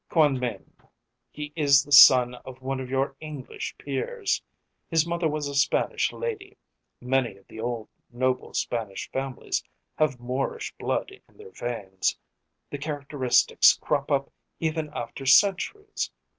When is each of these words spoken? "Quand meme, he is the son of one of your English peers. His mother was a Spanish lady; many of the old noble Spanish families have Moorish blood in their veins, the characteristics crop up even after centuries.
"Quand 0.09 0.39
meme, 0.39 0.73
he 1.29 1.53
is 1.55 1.83
the 1.83 1.91
son 1.91 2.33
of 2.43 2.59
one 2.59 2.79
of 2.79 2.89
your 2.89 3.15
English 3.19 3.75
peers. 3.77 4.41
His 4.89 5.05
mother 5.05 5.29
was 5.29 5.47
a 5.47 5.53
Spanish 5.53 6.11
lady; 6.11 6.57
many 6.99 7.37
of 7.37 7.45
the 7.47 7.59
old 7.59 7.87
noble 8.11 8.55
Spanish 8.55 9.11
families 9.11 9.63
have 9.99 10.19
Moorish 10.19 10.73
blood 10.79 11.11
in 11.11 11.37
their 11.37 11.51
veins, 11.51 12.17
the 12.71 12.79
characteristics 12.79 13.77
crop 13.77 14.09
up 14.09 14.31
even 14.59 14.89
after 14.91 15.27
centuries. 15.27 16.09